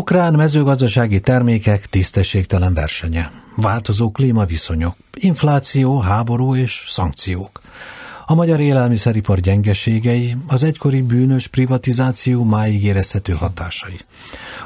[0.00, 7.60] Ukrán mezőgazdasági termékek tisztességtelen versenye, változó klímaviszonyok, infláció, háború és szankciók.
[8.26, 13.98] A magyar élelmiszeripar gyengeségei, az egykori bűnös privatizáció máig érezhető hatásai.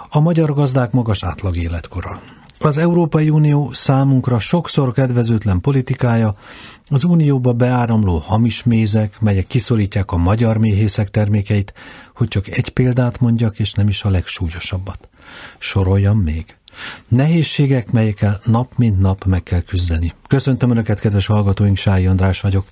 [0.08, 2.20] A magyar gazdák magas átlag életkora.
[2.64, 6.36] Az Európai Unió számunkra sokszor kedvezőtlen politikája,
[6.88, 11.72] az unióba beáramló hamis mézek, melyek kiszorítják a magyar méhészek termékeit,
[12.14, 15.08] hogy csak egy példát mondjak, és nem is a legsúlyosabbat.
[15.58, 16.56] Soroljam még.
[17.08, 20.12] Nehézségek, melyekkel nap mint nap meg kell küzdeni.
[20.28, 22.66] Köszöntöm Önöket, kedves hallgatóink, Sályi András vagyok,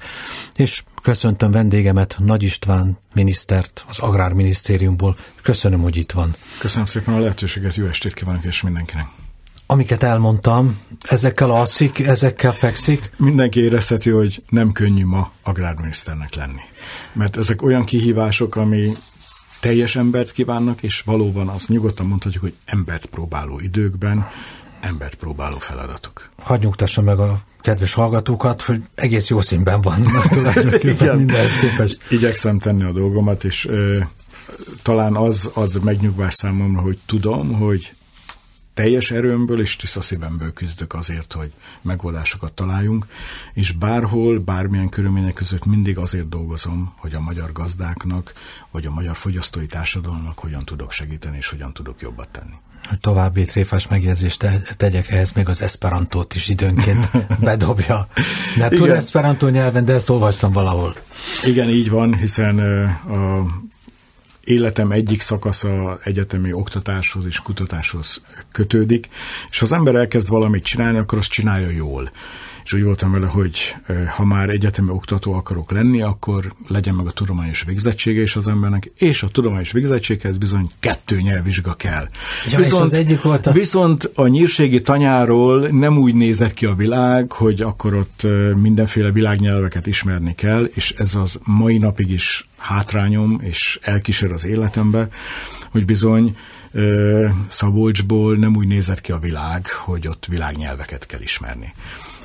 [0.55, 5.16] és köszöntöm vendégemet, Nagy István minisztert az Agrárminisztériumból.
[5.42, 6.34] Köszönöm, hogy itt van.
[6.59, 9.06] Köszönöm szépen a lehetőséget, jó estét kívánok és mindenkinek.
[9.72, 13.10] Amiket elmondtam, ezekkel alszik, ezekkel fekszik?
[13.16, 16.60] Mindenki érezheti, hogy nem könnyű ma agrárminiszternek lenni.
[17.12, 18.90] Mert ezek olyan kihívások, ami
[19.60, 24.28] teljes embert kívánnak, és valóban azt nyugodtan mondhatjuk, hogy embert próbáló időkben,
[24.80, 26.30] embert próbáló feladatok.
[26.42, 31.98] Hadd nyugtassa meg a kedves hallgatókat, hogy egész jó színben van tulajdonképpen mindenhez képest.
[32.10, 34.00] Igyekszem tenni a dolgomat, és ö,
[34.82, 37.92] talán az ad megnyugvás számomra, hogy tudom, hogy
[38.83, 41.52] teljes erőmből és tiszta szívemből küzdök azért, hogy
[41.83, 43.06] megoldásokat találjunk,
[43.52, 48.33] és bárhol, bármilyen körülmények között mindig azért dolgozom, hogy a magyar gazdáknak,
[48.70, 52.55] vagy a magyar fogyasztói társadalomnak hogyan tudok segíteni, és hogyan tudok jobbat tenni.
[52.88, 57.10] Hogy további tréfás megjegyzést tegyek ehhez, még az esperantót is időnként
[57.41, 58.06] bedobja.
[58.58, 60.94] Mert tud esperantó nyelven, de ezt olvastam valahol.
[61.44, 62.58] Igen, így van, hiszen
[63.08, 63.47] a
[64.44, 69.08] életem egyik szakasza egyetemi oktatáshoz és kutatáshoz kötődik,
[69.50, 72.10] és ha az ember elkezd valamit csinálni, akkor azt csinálja jól.
[72.64, 73.77] És úgy voltam vele, hogy
[74.16, 78.92] ha már egyetemi oktató akarok lenni, akkor legyen meg a tudományos végzettsége is az embernek,
[78.96, 82.08] és a tudományos végzettséghez bizony kettő nyelvvizsga kell.
[82.50, 83.52] Ja, viszont, az egyik volt a...
[83.52, 89.86] viszont a nyírségi tanyáról nem úgy nézett ki a világ, hogy akkor ott mindenféle világnyelveket
[89.86, 95.08] ismerni kell, és ez az mai napig is hátrányom, és elkísér az életembe,
[95.70, 96.37] hogy bizony
[97.48, 101.75] Szabolcsból nem úgy nézett ki a világ, hogy ott világnyelveket kell ismerni.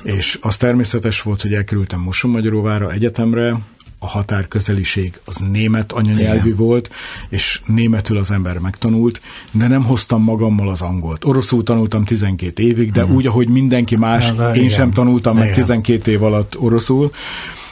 [0.02, 3.60] És az természetes volt, hogy elkerültem Mosonmagyaróvára egyetemre,
[3.98, 6.56] a határ közeliség az német anyanyelvű Igen.
[6.56, 6.90] volt,
[7.28, 9.20] és németül az ember megtanult,
[9.50, 11.24] de nem hoztam magammal az angolt.
[11.24, 13.16] Oroszul tanultam 12 évig, de uh-huh.
[13.16, 14.68] úgy, ahogy mindenki más, ja, én igen.
[14.68, 15.46] sem tanultam Igen.
[15.46, 17.12] meg 12 év alatt oroszul,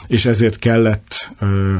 [0.07, 1.31] és ezért kellett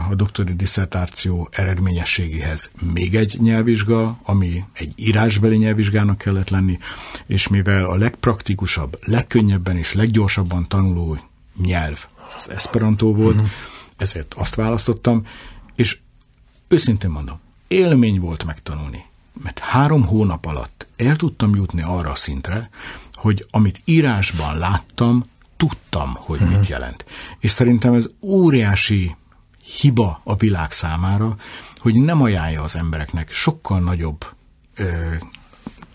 [0.10, 6.78] a doktori diszertáció eredményességéhez még egy nyelvvizsga, ami egy írásbeli nyelvvizsgának kellett lenni,
[7.26, 11.20] és mivel a legpraktikusabb, legkönnyebben és leggyorsabban tanuló
[11.62, 12.06] nyelv
[12.38, 13.50] az Esperanto volt, uh-huh.
[13.98, 15.26] ezért azt választottam,
[15.76, 15.98] és
[16.68, 19.06] őszintén mondom, élmény volt megtanulni,
[19.44, 22.70] mert három hónap alatt el tudtam jutni arra a szintre,
[23.14, 25.24] hogy amit írásban láttam,
[25.58, 26.66] tudtam, hogy mit mhm.
[26.68, 27.06] jelent.
[27.40, 29.16] És szerintem ez óriási
[29.80, 31.36] hiba a világ számára,
[31.78, 34.26] hogy nem ajánlja az embereknek sokkal nagyobb
[34.76, 34.86] ö,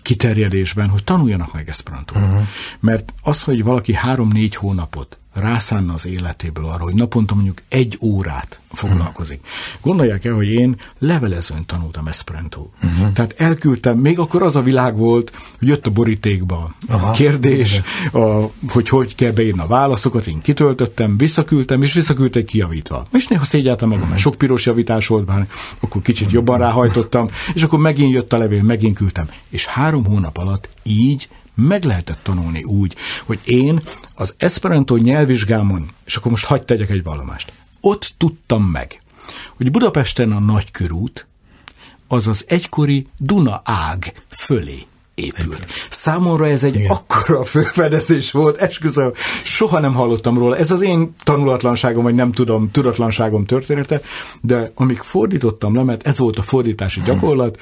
[0.03, 2.17] kiterjedésben, hogy tanuljanak meg Esperantót.
[2.17, 2.47] Uh-huh.
[2.81, 8.61] Mert az, hogy valaki három-négy hónapot rászánna az életéből arra, hogy naponta mondjuk egy órát
[8.71, 9.41] foglalkozik.
[9.41, 9.81] Uh-huh.
[9.83, 12.67] Gondolják el, hogy én levelezőn tanultam Esperanto.
[12.83, 13.13] Uh-huh.
[13.13, 17.09] Tehát elküldtem, még akkor az a világ volt, hogy jött a borítékba Aha.
[17.09, 17.81] a kérdés,
[18.13, 18.19] a,
[18.69, 23.07] hogy hogy kell beírni a válaszokat, én kitöltöttem, visszaküldtem, és visszaküldtek kijavítva.
[23.13, 25.49] És néha szégyeltem magam, mert sok piros javítás volt már,
[25.81, 29.29] akkor kicsit jobban ráhajtottam, és akkor megint jött a levél, megint küldtem.
[29.49, 33.83] És három hónap alatt így meg lehetett tanulni úgy, hogy én
[34.15, 39.01] az Esperanto nyelvvizsgámon, és akkor most hagyd tegyek egy vallomást, ott tudtam meg,
[39.57, 41.27] hogy Budapesten a Nagykörút
[42.09, 45.67] az az egykori Duna ág fölé épült.
[45.91, 46.91] Számomra ez egy Igen.
[46.91, 49.13] akkora fölfedezés volt, esküszöm,
[49.45, 50.57] soha nem hallottam róla.
[50.57, 54.01] Ez az én tanulatlanságom, vagy nem tudom, tudatlanságom története,
[54.41, 57.59] de amíg fordítottam le, mert ez volt a fordítási gyakorlat,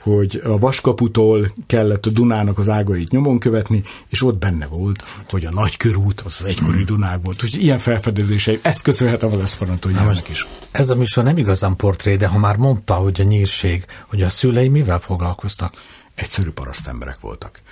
[0.00, 5.44] hogy a Vaskaputól kellett a Dunának az ágait nyomon követni, és ott benne volt, hogy
[5.44, 7.44] a Nagykörút az az egykori Dunák volt.
[7.44, 10.46] Úgyhogy ilyen felfedezései, ezt köszönhetem az Esperanto nyelvnek is.
[10.70, 14.30] Ez a műsor nem igazán portré, de ha már mondta, hogy a nyírség, hogy a
[14.30, 15.82] szülei mivel foglalkoztak?
[16.14, 17.62] Egyszerű parasztemberek voltak.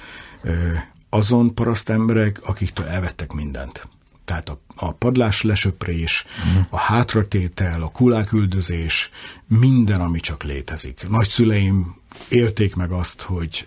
[1.11, 3.88] Azon parasztemberek, akiktől elvettek mindent
[4.26, 6.64] tehát a, a padlás lesöprés, uh-huh.
[6.70, 9.11] a hátratétel, a kuláküldözés,
[9.46, 11.08] minden, ami csak létezik.
[11.08, 11.96] Nagyszüleim
[12.28, 13.66] élték meg azt, hogy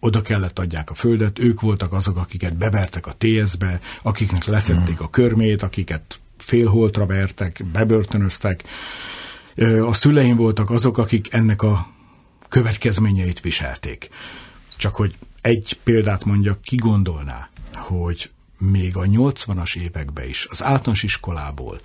[0.00, 5.10] oda kellett adják a földet, ők voltak azok, akiket bevertek a TS-be, akiknek leszették a
[5.10, 8.64] körmét, akiket félholtra vertek, bebörtönöztek.
[9.80, 11.92] A szüleim voltak azok, akik ennek a
[12.48, 14.08] következményeit viselték.
[14.76, 21.02] Csak hogy egy példát mondjak, ki gondolná, hogy még a 80-as években is, az általános
[21.02, 21.80] iskolából,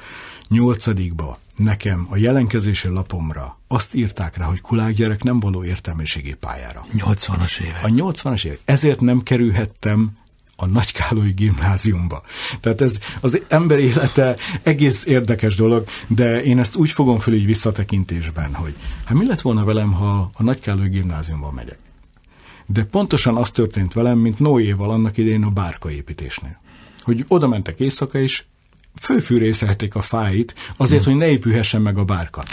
[0.47, 6.85] nyolcadikba nekem a jelenkezési lapomra azt írták rá, hogy kulákgyerek nem való értelmiségi pályára.
[6.97, 7.83] 80-as évek.
[7.83, 8.59] A 80-as évek.
[8.65, 10.11] Ezért nem kerülhettem
[10.55, 12.21] a Nagykálói gimnáziumba.
[12.59, 17.45] Tehát ez az ember élete egész érdekes dolog, de én ezt úgy fogom föl így
[17.45, 18.75] visszatekintésben, hogy
[19.05, 21.79] hát mi lett volna velem, ha a Nagykálói gimnáziumba megyek?
[22.65, 26.61] De pontosan az történt velem, mint Noéval annak idején a bárkaépítésnél.
[26.99, 28.43] Hogy oda mentek éjszaka, és
[28.99, 31.11] főfűrészelték a fáit azért, hmm.
[31.11, 32.43] hogy ne épülhessen meg a bárka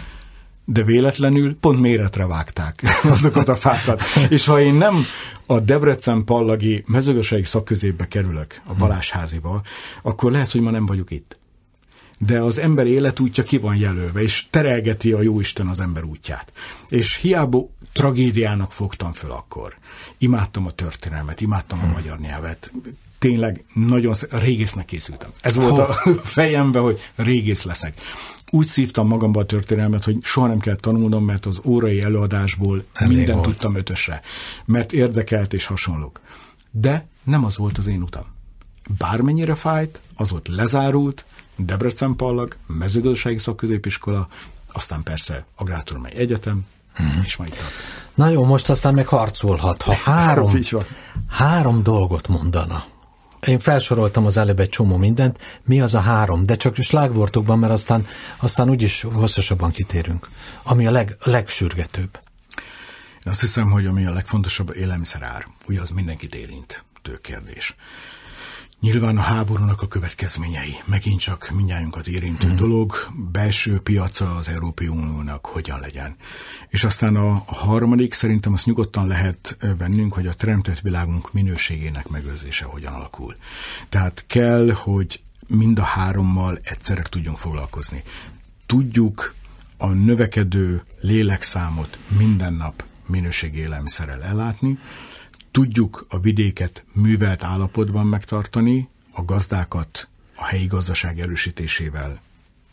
[0.69, 2.83] de véletlenül pont méretre vágták
[3.15, 4.03] azokat a fákat.
[4.29, 5.05] És ha én nem
[5.47, 9.63] a Debrecen pallagi mezőgazdasági szakközépbe kerülök, a Balásháziba,
[10.03, 11.39] akkor lehet, hogy ma nem vagyok itt.
[12.19, 16.53] De az ember életútja ki van jelölve, és terelgeti a jóisten az ember útját.
[16.89, 19.77] És hiába tragédiának fogtam föl akkor.
[20.19, 22.73] Imádtam a történelmet, imádtam a magyar nyelvet,
[23.19, 25.31] tényleg nagyon régésznek készültem.
[25.41, 25.97] Ez volt a
[26.39, 28.01] fejemben, hogy régész leszek
[28.51, 33.39] úgy szívtam magamba a történelmet, hogy soha nem kell tanulnom, mert az órai előadásból mindent
[33.39, 33.43] volt.
[33.43, 34.21] tudtam ötösre,
[34.65, 36.21] mert érdekelt és hasonlók.
[36.71, 38.25] De nem az volt az én utam.
[38.99, 41.25] Bármennyire fájt, az volt lezárult,
[41.57, 44.29] Debrecen Pallag, mezőgazdasági szakközépiskola,
[44.73, 47.23] aztán persze Agráturmai Egyetem, hmm.
[47.25, 47.57] és majd.
[48.15, 49.83] Na jó, most aztán meg harcolhat.
[49.83, 50.51] Ha három,
[51.29, 52.85] három dolgot mondana,
[53.47, 57.73] én felsoroltam az előbb egy csomó mindent, mi az a három, de csak slágvortokban, mert
[57.73, 58.07] aztán,
[58.37, 60.29] aztán úgyis hosszasabban kitérünk,
[60.63, 62.19] ami a leg, legsürgetőbb.
[63.25, 67.77] Én azt hiszem, hogy ami a legfontosabb élelmiszerár, ugye az mindenkit érint, tőkérdés.
[68.81, 72.57] Nyilván a háborúnak a következményei, megint csak mindjájunkat érintő hmm.
[72.57, 72.95] dolog,
[73.33, 76.17] belső piaca az Európai Uniónak hogyan legyen.
[76.69, 82.09] És aztán a, a harmadik, szerintem azt nyugodtan lehet vennünk, hogy a teremtett világunk minőségének
[82.09, 83.37] megőrzése hogyan alakul.
[83.89, 88.03] Tehát kell, hogy mind a hárommal egyszerre tudjunk foglalkozni.
[88.67, 89.35] Tudjuk
[89.77, 94.79] a növekedő lélekszámot minden nap minőségi élelmiszerrel ellátni,
[95.57, 102.21] tudjuk a vidéket művelt állapotban megtartani, a gazdákat a helyi gazdaság erősítésével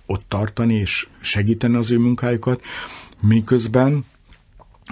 [0.06, 2.62] ott tartani és segíteni az ő munkájukat,
[3.20, 4.06] miközben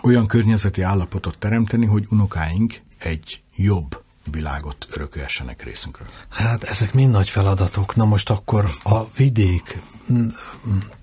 [0.03, 6.07] olyan környezeti állapotot teremteni, hogy unokáink egy jobb világot örökölhessenek részünkről.
[6.29, 7.95] Hát ezek mind nagy feladatok.
[7.95, 9.81] Na most akkor a vidék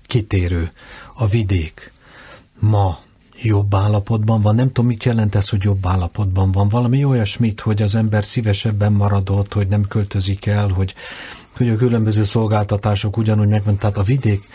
[0.07, 0.71] kitérő,
[1.13, 1.91] a vidék
[2.59, 2.99] ma
[3.41, 4.55] jobb állapotban van.
[4.55, 6.69] Nem tudom, mit jelent ez, hogy jobb állapotban van.
[6.69, 10.95] Valami olyasmit, hogy az ember szívesebben maradott, hogy nem költözik el, hogy,
[11.57, 13.77] hogy a különböző szolgáltatások ugyanúgy megvan.
[13.77, 14.47] Tehát a vidék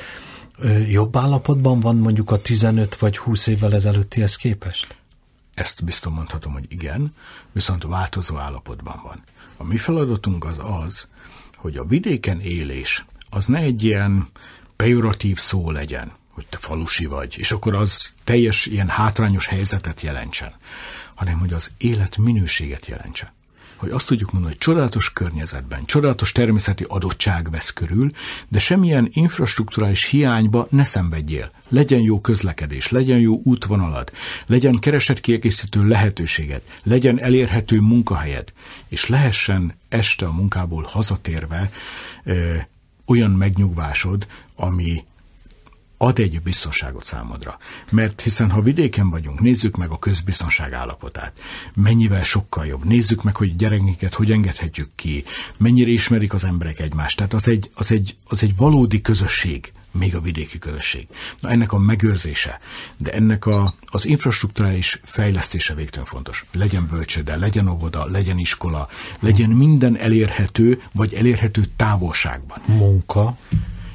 [0.91, 4.97] jobb állapotban van mondjuk a 15 vagy 20 évvel ezelőttihez képest?
[5.55, 7.13] Ezt biztos mondhatom, hogy igen,
[7.53, 9.23] viszont változó állapotban van.
[9.57, 11.09] A mi feladatunk az az,
[11.57, 14.27] hogy a vidéken élés az ne egy ilyen
[14.77, 20.55] pejoratív szó legyen, hogy te falusi vagy, és akkor az teljes ilyen hátrányos helyzetet jelentsen,
[21.15, 23.33] hanem hogy az élet minőséget jelentsen.
[23.77, 28.11] Hogy azt tudjuk mondani, hogy csodálatos környezetben, csodálatos természeti adottság vesz körül,
[28.49, 31.51] de semmilyen infrastruktúrális hiányba ne szenvedjél.
[31.69, 34.13] Legyen jó közlekedés, legyen jó útvonalad,
[34.47, 38.53] legyen keresett kiegészítő lehetőséged, legyen elérhető munkahelyed,
[38.89, 41.71] és lehessen este a munkából hazatérve
[42.25, 42.55] ö,
[43.07, 44.27] olyan megnyugvásod,
[44.57, 45.05] ami
[45.97, 47.59] ad egy biztonságot számodra.
[47.91, 51.33] Mert hiszen ha vidéken vagyunk, nézzük meg a közbiztonság állapotát.
[51.75, 52.85] Mennyivel sokkal jobb.
[52.85, 55.25] Nézzük meg, hogy gyerekeket hogy engedhetjük ki,
[55.57, 57.17] mennyire ismerik az emberek egymást.
[57.17, 61.07] Tehát az egy, az egy, az egy valódi közösség, még a vidéki közösség.
[61.39, 62.61] Na ennek a megőrzése,
[62.97, 66.45] de ennek a, az infrastruktúrális fejlesztése végtelen fontos.
[66.53, 68.89] Legyen bölcsőde, legyen óvoda, legyen iskola,
[69.21, 72.59] legyen minden elérhető, vagy elérhető távolságban.
[72.67, 73.37] Munka.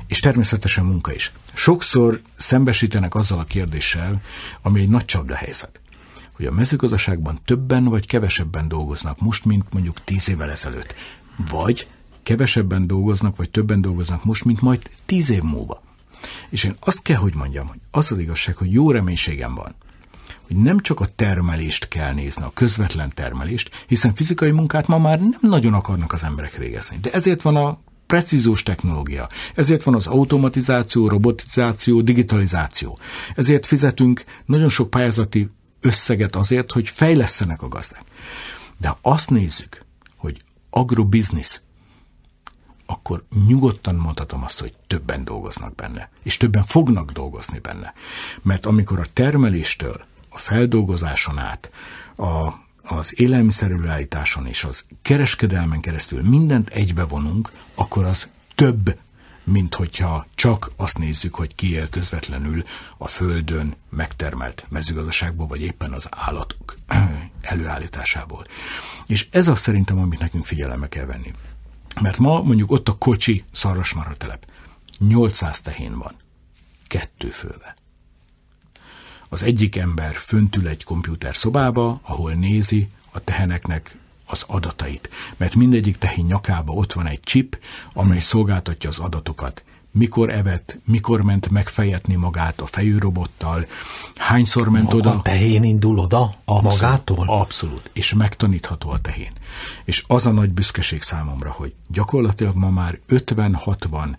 [0.10, 4.22] És természetesen munka is sokszor szembesítenek azzal a kérdéssel,
[4.62, 5.80] ami egy nagy csapda helyzet,
[6.32, 10.94] hogy a mezőgazdaságban többen vagy kevesebben dolgoznak most, mint mondjuk tíz évvel ezelőtt.
[11.50, 11.88] Vagy
[12.24, 15.82] kevesebben dolgoznak, vagy többen dolgoznak most, mint majd tíz év múlva.
[16.50, 19.75] És én azt kell, hogy mondjam, hogy az az igazság, hogy jó reménységem van,
[20.48, 25.20] hogy nem csak a termelést kell nézni, a közvetlen termelést, hiszen fizikai munkát ma már
[25.20, 26.98] nem nagyon akarnak az emberek végezni.
[27.01, 27.78] De ezért van a
[28.10, 29.30] precízus technológia.
[29.56, 32.98] Ezért van az automatizáció, robotizáció, digitalizáció.
[33.36, 35.50] Ezért fizetünk nagyon sok pályázati
[35.82, 38.04] összeget azért, hogy fejlesztenek a gazdák.
[38.78, 39.86] De ha azt nézzük,
[40.18, 41.62] hogy agrobiznisz,
[42.86, 47.94] akkor nyugodtan mondhatom azt, hogy többen dolgoznak benne, és többen fognak dolgozni benne.
[48.42, 51.72] Mert amikor a termeléstől, a feldolgozáson át,
[52.16, 52.54] a
[52.91, 58.98] az élelmiszerülőállításon és az kereskedelmen keresztül mindent egybevonunk, akkor az több,
[59.43, 62.63] mint hogyha csak azt nézzük, hogy ki él közvetlenül
[62.98, 66.77] a földön megtermelt mezőgazdaságból, vagy éppen az állatok
[67.41, 68.46] előállításából.
[69.08, 71.31] És ez az szerintem, amit nekünk figyelembe kell venni.
[72.01, 74.46] Mert ma mondjuk ott a kocsi szarvasmarha telep.
[75.00, 76.13] 800 tehén van.
[76.88, 77.75] Kettő fővel.
[79.29, 85.09] Az egyik ember föntül egy komputer szobába, ahol nézi a teheneknek az adatait.
[85.38, 87.59] Mert mindegyik tehén nyakába ott van egy chip,
[87.93, 89.63] amely szolgáltatja az adatokat.
[89.91, 93.65] Mikor evett, mikor ment megfejetni magát a fejőrobottal,
[94.15, 95.09] hányszor ment Maga oda.
[95.09, 97.27] A tehén indul oda Abszolút, magától?
[97.27, 99.31] Abszolút, és megtanítható a tehén.
[99.83, 104.15] És az a nagy büszkeség számomra, hogy gyakorlatilag ma már 50-60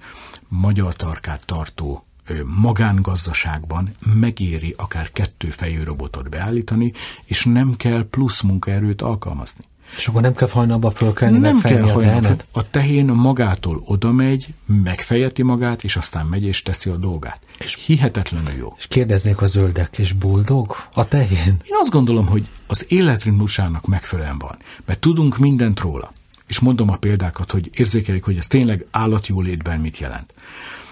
[0.49, 2.05] magyar tarkát tartó
[2.45, 6.93] magángazdaságban megéri akár kettő fejű robotot beállítani,
[7.25, 9.65] és nem kell plusz munkaerőt alkalmazni.
[9.97, 12.47] És akkor nem kell hajnalba fölkelni, Nem kell a tehenet?
[12.53, 17.41] A tehén magától oda megy, megfejeti magát, és aztán megy és teszi a dolgát.
[17.59, 18.75] És hihetetlenül jó.
[18.79, 21.47] És kérdeznék a zöldek, és boldog a tehén?
[21.47, 26.13] Én azt gondolom, hogy az életritmusának megfelelően van, mert tudunk mindent róla.
[26.47, 30.35] És mondom a példákat, hogy érzékeljük, hogy ez tényleg állatjólétben mit jelent.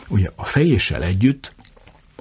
[0.08, 1.54] Ugye a fejéssel együtt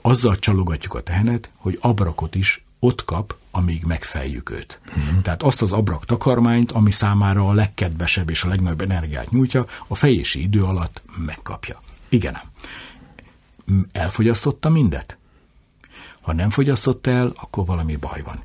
[0.01, 4.79] azzal csalogatjuk a tehenet, hogy abrakot is ott kap, amíg megfejjük őt.
[4.99, 5.19] Mm.
[5.19, 9.95] Tehát azt az abrak takarmányt, ami számára a legkedvesebb és a legnagyobb energiát nyújtja, a
[9.95, 11.81] fejési idő alatt megkapja.
[12.09, 12.37] Igen.
[13.91, 15.17] Elfogyasztotta mindet?
[16.21, 18.43] Ha nem fogyasztott el, akkor valami baj van.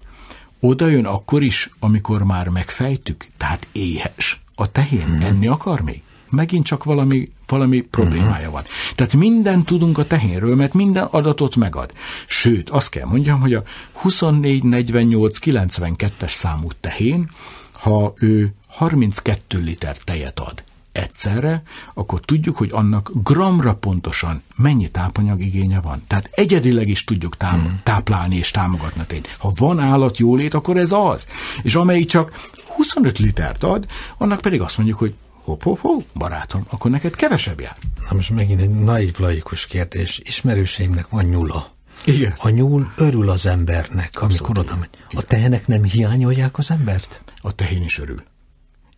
[0.61, 4.41] Oda jön akkor is, amikor már megfejtük, tehát éhes.
[4.55, 5.21] A tehén mm.
[5.21, 6.03] enni akar még?
[6.33, 8.62] Megint csak valami, valami problémája van.
[8.95, 11.93] Tehát mindent tudunk a tehénről, mert minden adatot megad.
[12.27, 13.62] Sőt, azt kell mondjam, hogy a
[14.05, 17.31] 24-48-92-es számú tehén,
[17.73, 20.62] ha ő 32 liter tejet ad
[20.93, 21.62] egyszerre,
[21.95, 26.03] akkor tudjuk, hogy annak gramra pontosan mennyi tápanyag igénye van.
[26.07, 27.81] Tehát egyedileg is tudjuk tám- hmm.
[27.83, 29.37] táplálni és támogatni tényt.
[29.39, 31.27] Ha van állat jólét, akkor ez az.
[31.62, 33.87] És amelyik csak 25 litert ad,
[34.19, 37.77] annak pedig azt mondjuk, hogy hopp, hopp, hopp, barátom, akkor neked kevesebb jár.
[38.09, 40.21] Na most megint egy naív laikus kérdés.
[40.25, 41.75] Ismerőseimnek van nyula.
[42.05, 42.35] Igen.
[42.39, 44.89] A nyúl örül az embernek, amikor oda megy.
[45.09, 47.23] A tehenek nem hiányolják az embert?
[47.41, 48.23] A tehén is örül.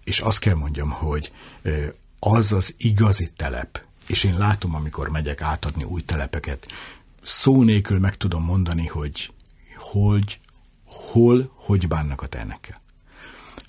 [0.05, 1.33] És azt kell mondjam, hogy
[2.19, 6.67] az az igazi telep, és én látom, amikor megyek átadni új telepeket,
[7.23, 9.33] szó nélkül meg tudom mondani, hogy
[9.79, 10.39] hogy,
[10.85, 12.81] hol, hogy bánnak a tehenekkel.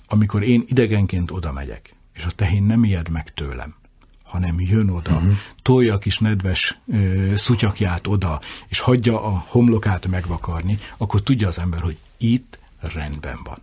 [0.08, 3.74] Amikor én idegenként oda megyek, és a tehén nem ijed meg tőlem,
[4.22, 5.36] hanem jön oda, uh-huh.
[5.62, 11.58] tolja a kis nedves ö, szutyakját oda, és hagyja a homlokát megvakarni, akkor tudja az
[11.58, 13.58] ember, hogy itt rendben van.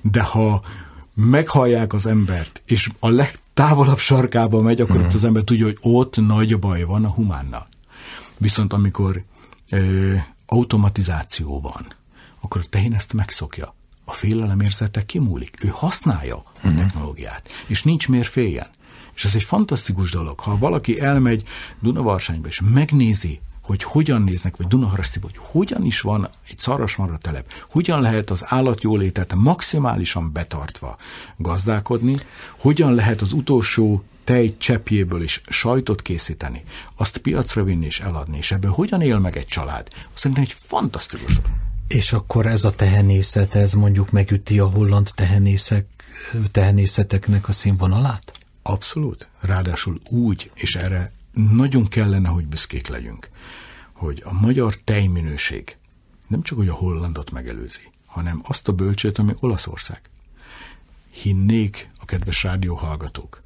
[0.00, 0.62] De ha
[1.14, 5.08] meghallják az embert, és a legtávolabb sarkába megy, akkor uh-huh.
[5.08, 7.68] ott az ember tudja, hogy ott nagy baj van a humánnal.
[8.38, 9.24] Viszont amikor
[9.70, 10.14] ö,
[10.46, 11.94] automatizáció van,
[12.40, 13.74] akkor a tehén ezt megszokja.
[14.08, 15.56] A félelem érzete kimúlik.
[15.64, 16.76] Ő használja a uh-huh.
[16.76, 18.66] technológiát, és nincs miért féljen.
[19.14, 20.40] És ez egy fantasztikus dolog.
[20.40, 21.42] Ha valaki elmegy
[21.80, 27.52] Dunavarsányba, és megnézi, hogy hogyan néznek, vagy Dunaharasztiba, hogy hogyan is van egy szarvasmarha telep,
[27.70, 30.96] hogyan lehet az állatjólétet maximálisan betartva
[31.36, 32.20] gazdálkodni,
[32.58, 36.62] hogyan lehet az utolsó tej cseppjéből is sajtot készíteni,
[36.96, 39.88] azt piacra vinni és eladni, és ebből hogyan él meg egy család?
[40.14, 41.40] Szerintem egy fantasztikus.
[41.88, 45.86] És akkor ez a tehenészet, ez mondjuk megüti a holland tehenészek,
[46.50, 48.32] tehenészeteknek a színvonalát?
[48.62, 49.28] Abszolút.
[49.40, 53.30] Ráadásul úgy, és erre nagyon kellene, hogy büszkék legyünk,
[53.92, 55.76] hogy a magyar tejminőség
[56.26, 60.00] nem csak, hogy a hollandot megelőzi, hanem azt a bölcsét, ami Olaszország.
[61.10, 63.42] Hinnék a kedves rádióhallgatók,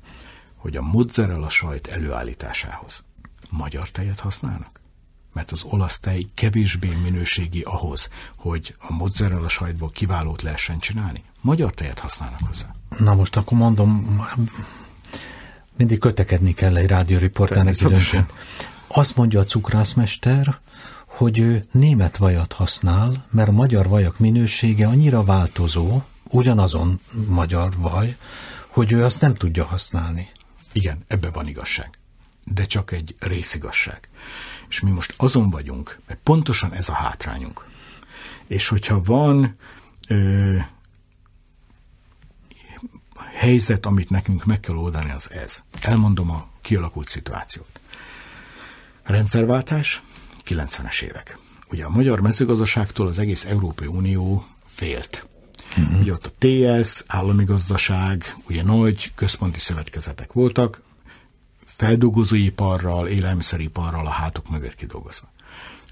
[0.56, 3.04] hogy a mozzarella sajt előállításához
[3.50, 4.80] magyar tejet használnak?
[5.33, 11.23] Mert az olasz tej kevésbé minőségi ahhoz, hogy a mozzarella sajtból kiválót lehessen csinálni.
[11.41, 12.75] Magyar tejet használnak hozzá.
[12.99, 14.21] Na most akkor mondom,
[15.77, 18.33] mindig kötekedni kell egy rádióriportának időnként.
[18.87, 20.61] Azt mondja a cukrászmester,
[21.07, 28.17] hogy ő német vajat használ, mert a magyar vajak minősége annyira változó, ugyanazon magyar vaj,
[28.69, 30.29] hogy ő azt nem tudja használni.
[30.73, 31.99] Igen, ebbe van igazság.
[32.45, 34.09] De csak egy részigazság.
[34.71, 37.65] És mi most azon vagyunk, mert pontosan ez a hátrányunk.
[38.47, 39.55] És hogyha van
[40.09, 40.57] ö,
[43.35, 45.62] helyzet, amit nekünk meg kell oldani, az ez.
[45.81, 47.81] Elmondom a kialakult szituációt.
[49.03, 50.03] Rendszerváltás,
[50.47, 51.39] 90-es évek.
[51.71, 55.29] Ugye a magyar mezőgazdaságtól az egész Európai Unió félt.
[55.79, 56.00] Uh-huh.
[56.00, 60.83] Ugye ott a TS, állami gazdaság, ugye nagy központi szövetkezetek voltak,
[61.77, 65.29] feldolgozóiparral, élelmiszeriparral a hátuk mögött kidolgozva.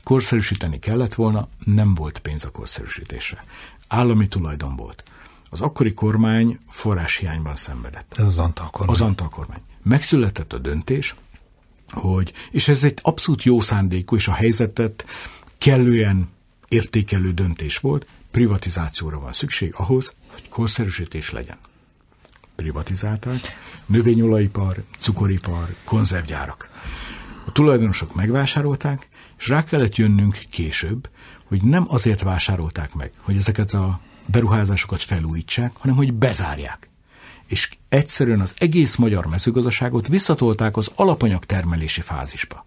[0.03, 3.45] Korszerűsíteni kellett volna, nem volt pénz a korszerűsítésre.
[3.89, 5.03] Állami tulajdon volt.
[5.51, 8.15] Az akkori kormány forráshiányban szenvedett.
[8.19, 8.95] Ez az Antal kormány.
[8.95, 9.63] Az Antal kormány.
[9.83, 11.15] Megszületett a döntés,
[11.91, 15.05] hogy, és ez egy abszolút jó szándékú, és a helyzetet
[15.59, 16.29] kellően
[16.69, 21.57] értékelő döntés volt, privatizációra van szükség ahhoz, hogy korszerűsítés legyen.
[22.63, 23.41] Privatizálták,
[23.87, 26.71] növényolajipar, cukoripar, konzervgyárak.
[27.47, 31.09] A tulajdonosok megvásárolták, és rá kellett jönnünk később,
[31.45, 36.89] hogy nem azért vásárolták meg, hogy ezeket a beruházásokat felújítsák, hanem hogy bezárják.
[37.47, 42.67] És egyszerűen az egész magyar mezőgazdaságot visszatolták az alapanyag termelési fázisba.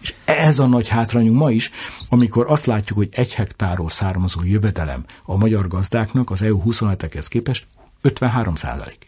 [0.00, 1.70] És ez a nagy hátrányunk ma is,
[2.08, 7.66] amikor azt látjuk, hogy egy hektárról származó jövedelem a magyar gazdáknak az EU 27-ekhez képest
[8.00, 9.06] 53 százalék.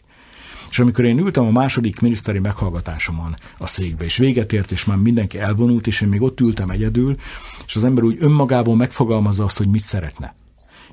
[0.69, 4.97] És amikor én ültem a második miniszteri meghallgatásomon a székbe, és véget ért, és már
[4.97, 7.15] mindenki elvonult, és én még ott ültem egyedül,
[7.65, 10.35] és az ember úgy önmagából megfogalmazza azt, hogy mit szeretne.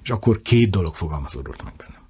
[0.03, 2.03] És akkor két dolog fogalmazódott meg bennem.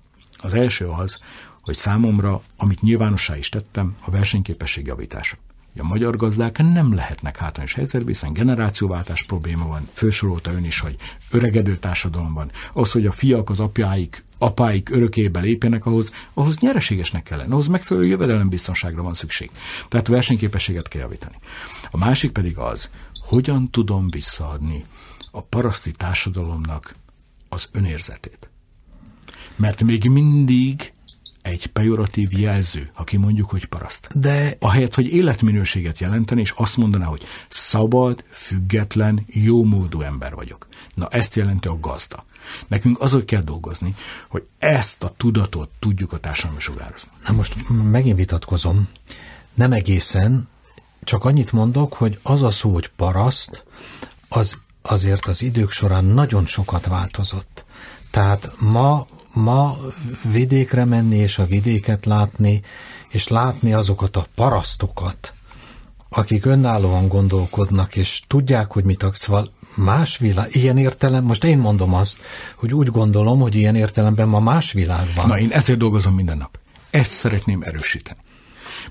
[0.43, 1.21] Az első az,
[1.61, 5.37] hogy számomra, amit nyilvánossá is tettem, a versenyképesség javítása
[5.79, 10.97] a magyar gazdák nem lehetnek hátrányos helyzetben, hiszen generációváltás probléma van, fősorolta ön is, hogy
[11.31, 12.51] öregedő társadalom van.
[12.73, 18.07] Az, hogy a fiak az apjáik, apáik örökébe lépjenek ahhoz, ahhoz nyereségesnek kellene, ahhoz megfelelő
[18.07, 19.51] jövedelembiztonságra van szükség.
[19.89, 21.37] Tehát a versenyképességet kell javítani.
[21.91, 22.91] A másik pedig az,
[23.27, 24.85] hogyan tudom visszaadni
[25.31, 26.95] a paraszti társadalomnak
[27.49, 28.51] az önérzetét.
[29.57, 30.93] Mert még mindig
[31.43, 34.19] egy pejoratív jelző, ha kimondjuk, hogy paraszt.
[34.19, 40.69] De ahelyett, hogy életminőséget jelenteni, és azt mondaná, hogy szabad, független, jómódú ember vagyok.
[40.95, 42.25] Na ezt jelenti a gazda.
[42.67, 43.95] Nekünk azok kell dolgozni,
[44.29, 47.11] hogy ezt a tudatot tudjuk a társadalmi sugározni.
[47.27, 48.89] Na most megint vitatkozom.
[49.55, 50.49] Nem egészen,
[51.05, 53.65] csak annyit mondok, hogy az a szó, hogy paraszt,
[54.29, 57.65] az azért az idők során nagyon sokat változott.
[58.11, 59.77] Tehát ma ma
[60.33, 62.63] vidékre menni és a vidéket látni,
[63.09, 65.33] és látni azokat a parasztokat,
[66.09, 71.95] akik önállóan gondolkodnak, és tudják, hogy mit szóval más világ, ilyen értelem, most én mondom
[71.95, 72.19] azt,
[72.55, 75.27] hogy úgy gondolom, hogy ilyen értelemben ma más világ van.
[75.27, 76.59] Na, én ezért dolgozom minden nap.
[76.91, 78.19] Ezt szeretném erősíteni.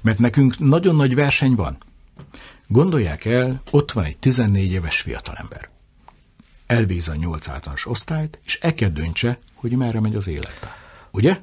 [0.02, 1.78] Mert nekünk nagyon nagy verseny van.
[2.67, 5.69] Gondolják el, ott van egy 14 éves fiatalember.
[6.67, 10.77] Elvíz a 8 általános osztályt, és e kell döntse, hogy merre megy az élet.
[11.18, 11.38] Ugye?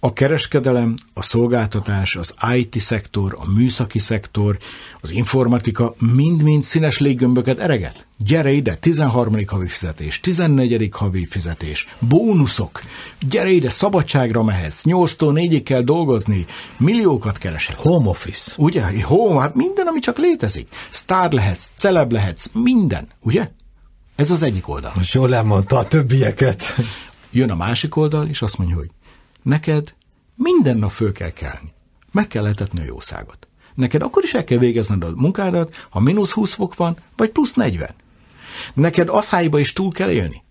[0.00, 4.58] A kereskedelem, a szolgáltatás, az IT-szektor, a műszaki szektor,
[5.00, 8.06] az informatika mind-mind színes léggömböket ereget.
[8.18, 9.36] Gyere ide, 13.
[9.46, 10.88] havi fizetés, 14.
[10.92, 12.80] havi fizetés, bónuszok.
[13.28, 17.82] Gyere ide, szabadságra mehetsz, 8-tól 4 kell dolgozni, milliókat kereshetsz.
[17.86, 18.52] Home office.
[18.56, 19.02] Ugye?
[19.02, 20.68] Home, hát minden, ami csak létezik.
[20.90, 23.50] Sztár lehetsz, celeb lehetsz, minden, ugye?
[24.16, 24.92] Ez az egyik oldal.
[24.94, 26.74] Most jól elmondta a többieket.
[27.30, 28.90] Jön a másik oldal, és azt mondja, hogy
[29.42, 29.94] neked
[30.34, 31.72] minden nap föl kell kelni.
[32.12, 33.48] Meg kell letetni a jószágot.
[33.74, 37.54] Neked akkor is el kell végezned a munkádat, ha mínusz 20 fok van, vagy plusz
[37.54, 37.94] 40.
[38.74, 40.42] Neked asszályba is túl kell élni.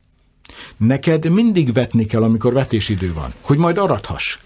[0.78, 4.38] Neked mindig vetni kell, amikor vetésidő van, hogy majd arathass.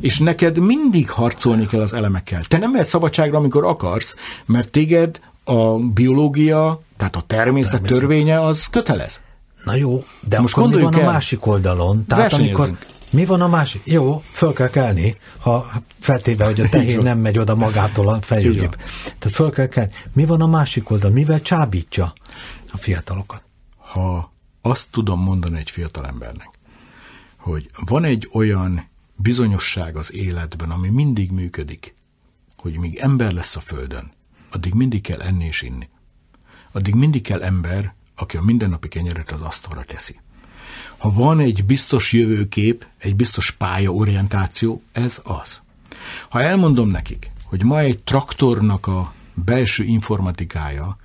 [0.00, 2.44] És neked mindig harcolni kell az elemekkel.
[2.44, 7.98] Te nem mehetsz szabadságra, amikor akarsz, mert téged a biológia, tehát a természet, természet.
[7.98, 9.20] törvénye az kötelez.
[9.64, 11.08] Na jó, de most akkor mi van el?
[11.08, 12.04] a másik oldalon?
[12.04, 12.78] Tehát amikor
[13.10, 13.82] mi van a másik?
[13.84, 15.70] Jó, föl kell kelni, ha
[16.00, 18.76] feltéve, hogy a tehén nem megy oda magától a fejügyébe.
[19.18, 19.92] Tehát föl kell kelni.
[20.12, 21.10] Mi van a másik oldal?
[21.10, 22.12] Mivel csábítja
[22.72, 23.42] a fiatalokat?
[23.76, 26.50] Ha azt tudom mondani egy fiatalembernek,
[27.36, 31.94] hogy van egy olyan bizonyosság az életben, ami mindig működik,
[32.56, 34.12] hogy míg ember lesz a földön,
[34.50, 35.88] addig mindig kell enni és inni.
[36.72, 40.20] Addig mindig kell ember, aki a mindennapi kenyeret az asztalra teszi.
[40.98, 45.62] Ha van egy biztos jövőkép, egy biztos pályaorientáció, ez az.
[46.28, 50.96] Ha elmondom nekik, hogy ma egy traktornak a belső informatikája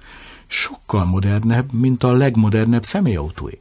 [0.47, 3.59] sokkal modernebb, mint a legmodernebb személyautóé.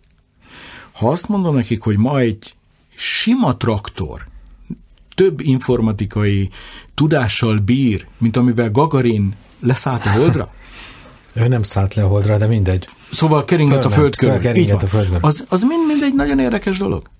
[0.92, 2.55] Ha azt mondom nekik, hogy ma egy
[2.95, 4.27] sima traktor
[5.14, 6.51] több informatikai
[6.95, 10.53] tudással bír, mint amivel Gagarin leszállt a holdra,
[11.37, 12.88] ő nem szállt le a holdra, de mindegy.
[13.12, 14.42] Szóval keringett a föld körül.
[14.42, 14.77] Van.
[14.77, 17.11] A föld Az, az mind, mind egy nagyon érdekes dolog.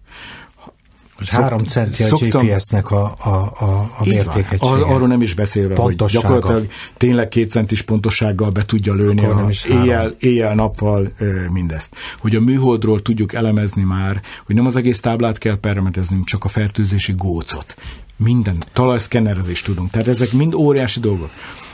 [1.27, 4.73] Három centi a GPS-nek a, a, a, a mértékegysége.
[4.73, 6.29] Ar, arról nem is beszélve, Pontossága.
[6.29, 11.09] hogy gyakorlatilag tényleg két centis pontossággal be tudja lőni a, éjjel, éjjel, nappal
[11.51, 11.95] mindezt.
[12.19, 16.49] Hogy a műholdról tudjuk elemezni már, hogy nem az egész táblát kell permeteznünk, csak a
[16.49, 17.77] fertőzési gócot.
[18.17, 19.91] Minden, talajszkennerezést tudunk.
[19.91, 21.31] Tehát ezek mind óriási dolgok.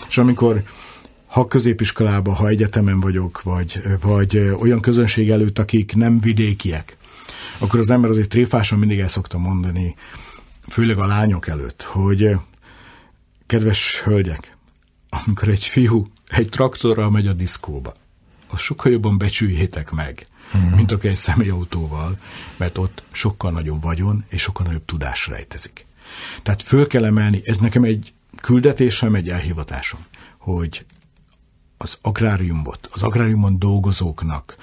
[0.08, 0.62] És amikor
[1.32, 6.96] ha középiskolában, ha egyetemen vagyok, vagy, vagy olyan közönség előtt, akik nem vidékiek,
[7.58, 9.94] akkor az ember azért tréfásan mindig el szokta mondani,
[10.68, 12.36] főleg a lányok előtt, hogy
[13.46, 14.56] kedves hölgyek,
[15.08, 17.94] amikor egy fiú egy traktorral megy a diszkóba,
[18.50, 20.72] azt sokkal jobban becsüljétek meg, hmm.
[20.74, 22.18] mint aki egy személyautóval,
[22.56, 25.86] mert ott sokkal nagyobb vagyon és sokkal nagyobb tudás rejtezik.
[26.42, 30.00] Tehát föl kell emelni, ez nekem egy küldetésem, egy elhivatásom,
[30.38, 30.84] hogy
[31.82, 34.56] az agráriumot, az agráriumon dolgozóknak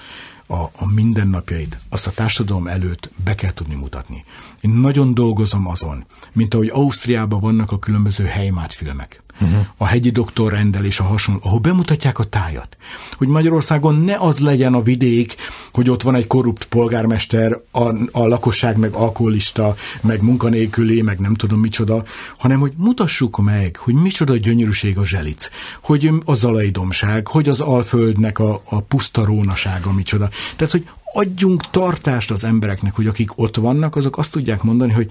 [0.46, 4.24] a, a mindennapjaid, azt a társadalom előtt be kell tudni mutatni.
[4.60, 9.66] Én nagyon dolgozom azon, mint ahogy Ausztriában vannak a különböző helymát filmek uh-huh.
[9.76, 12.76] a hegyi doktor rendelés, a hasonló, ahol bemutatják a tájat.
[13.12, 15.36] Hogy Magyarországon ne az legyen a vidék,
[15.72, 21.34] hogy ott van egy korrupt polgármester, a, a lakosság meg alkoholista, meg munkanélküli, meg nem
[21.34, 22.04] tudom micsoda,
[22.38, 25.48] hanem hogy mutassuk meg, hogy micsoda gyönyörűség a zselic,
[25.82, 30.28] hogy a zalai domság, hogy az alföldnek a, a puszta rónasága micsoda.
[30.56, 35.10] Tehát, hogy adjunk tartást az embereknek, hogy akik ott vannak, azok azt tudják mondani, hogy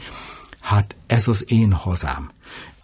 [0.60, 2.32] hát ez az én hazám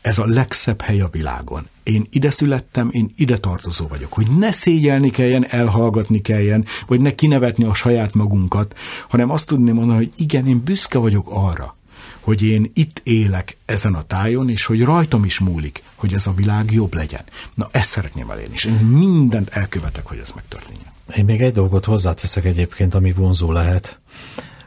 [0.05, 1.67] ez a legszebb hely a világon.
[1.83, 4.13] Én ide születtem, én ide tartozó vagyok.
[4.13, 8.75] Hogy ne szégyelni kelljen, elhallgatni kelljen, vagy ne kinevetni a saját magunkat,
[9.09, 11.75] hanem azt tudni mondani, hogy igen, én büszke vagyok arra,
[12.19, 16.33] hogy én itt élek ezen a tájon, és hogy rajtam is múlik, hogy ez a
[16.33, 17.23] világ jobb legyen.
[17.53, 20.93] Na, ezt szeretném elérni, és én mindent elkövetek, hogy ez megtörténjen.
[21.15, 23.99] Én még egy dolgot hozzáteszek egyébként, ami vonzó lehet,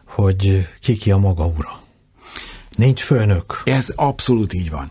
[0.04, 1.80] hogy ki ki a maga ura.
[2.78, 3.60] Nincs főnök.
[3.64, 4.90] Ez abszolút így van.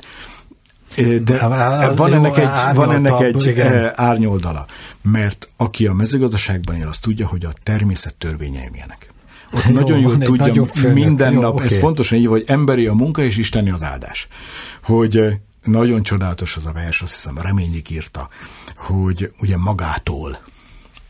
[1.24, 1.48] De
[1.96, 3.60] van ennek egy, van ennek egy
[3.96, 4.66] árnyoldala,
[5.02, 9.12] mert aki a mezőgazdaságban él, az tudja, hogy a természet törvényei milyenek.
[9.52, 11.66] Ott jó, nagyon jól tudja minden jó, nap, okay.
[11.66, 14.28] ez pontosan így, hogy emberi a munka és isteni az áldás.
[14.84, 18.30] Hogy nagyon csodálatos az a vers, azt hiszem, Reményik írta,
[18.76, 20.40] hogy ugye magától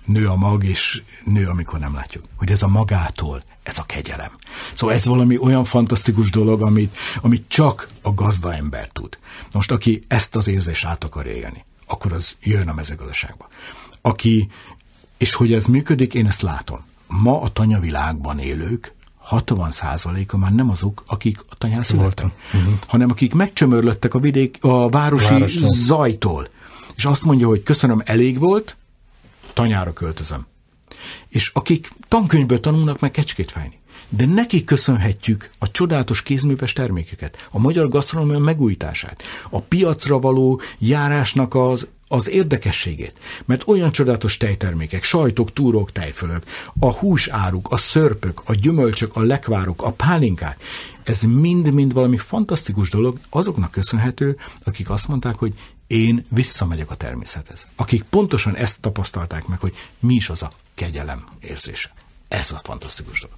[0.07, 2.23] nő a mag, és nő, amikor nem látjuk.
[2.35, 4.31] Hogy ez a magától, ez a kegyelem.
[4.73, 9.17] Szóval ez valami olyan fantasztikus dolog, amit, amit csak a gazda ember tud.
[9.51, 13.47] Most aki ezt az érzést át akar élni, akkor az jön a mezőgazdaságba.
[14.01, 14.49] Aki,
[15.17, 16.79] és hogy ez működik, én ezt látom.
[17.07, 18.95] Ma a tanyavilágban élők
[19.29, 22.73] 60%-a már nem azok, akik a tanyára születtek, uh-huh.
[22.87, 25.71] hanem akik megcsömörlöttek a vidék, a városi Városton.
[25.71, 26.49] zajtól.
[26.95, 28.77] És azt mondja, hogy köszönöm, elég volt,
[29.57, 30.45] tanyára költözöm.
[31.27, 33.79] És akik tankönyvből tanulnak meg kecskét fájni.
[34.09, 41.55] De nekik köszönhetjük a csodálatos kézműves termékeket, a magyar gasztronómia megújítását, a piacra való járásnak
[41.55, 43.13] az az érdekességét,
[43.45, 46.43] mert olyan csodálatos tejtermékek, sajtok, túrók, tejfölök,
[46.79, 50.61] a húsáruk, a szörpök, a gyümölcsök, a lekvárok, a pálinkák,
[51.03, 55.53] ez mind-mind valami fantasztikus dolog, azoknak köszönhető, akik azt mondták, hogy
[55.87, 57.67] én visszamegyek a természethez.
[57.75, 61.89] Akik pontosan ezt tapasztalták meg, hogy mi is az a kegyelem érzése.
[62.27, 63.37] Ez a fantasztikus dolog.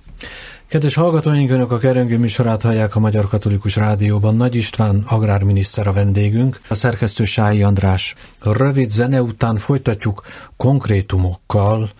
[0.67, 4.35] Kedves hallgatóink, Önök a Kerengő műsorát hallják a Magyar Katolikus Rádióban.
[4.35, 8.15] Nagy István agrárminiszter a vendégünk, a szerkesztő Sályi András.
[8.39, 10.23] A rövid zene után folytatjuk
[10.57, 11.91] konkrétumokkal,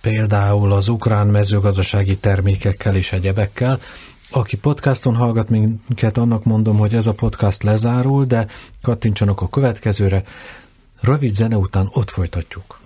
[0.00, 3.80] például az ukrán mezőgazdasági termékekkel és egyebekkel.
[4.34, 8.46] Aki podcaston hallgat minket, annak mondom, hogy ez a podcast lezárul, de
[8.82, 10.22] kattintsanak a következőre.
[11.00, 12.81] Rövid zene után ott folytatjuk.